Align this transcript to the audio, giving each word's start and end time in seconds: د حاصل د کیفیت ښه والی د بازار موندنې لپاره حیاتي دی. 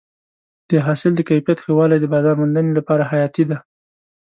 د 0.69 0.71
حاصل 0.85 1.11
د 1.15 1.21
کیفیت 1.29 1.57
ښه 1.63 1.71
والی 1.77 1.97
د 1.99 2.05
بازار 2.13 2.35
موندنې 2.41 2.71
لپاره 2.79 3.03
حیاتي 3.11 3.43
دی. 3.49 3.57